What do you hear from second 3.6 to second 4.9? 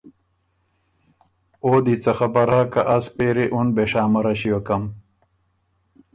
بېشامره ݭیوکم